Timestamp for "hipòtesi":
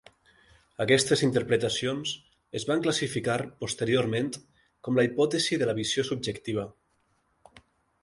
5.11-5.63